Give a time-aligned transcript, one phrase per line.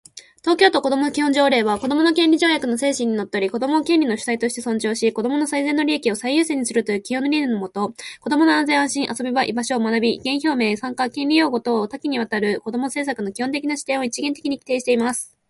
[0.39, 15.37] 東京都こども基本条例は「子どもの権利条約」の精神にのっとり、子供を権利の主体として尊重し、子供の最善の利益を最優先にするという基本理念のもと、子供の安全安心、遊び場、居場所、学び、意見表明、参加、権利擁護等多岐にわたる子供政策の基本的な視点を一元的に規定しています。